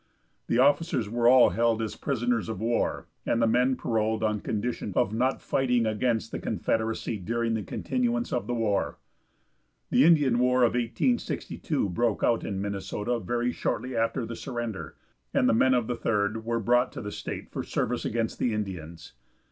[0.47, 4.93] The officers were all held as prisoners of war, and the men paroled on condition
[4.95, 8.97] of not fighting against the Confederacy during the continuance of the war.
[9.91, 14.95] The Indian war of 1862 broke out in Minnesota very shortly after the surrender,
[15.35, 18.55] and the men of the Third were brought to the state for service against the
[18.55, 19.13] Indians.